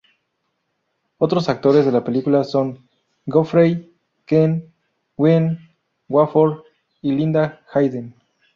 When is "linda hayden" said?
7.11-8.15